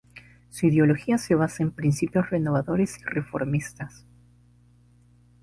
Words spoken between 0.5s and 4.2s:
ideología se basa en principios renovadores y reformistas.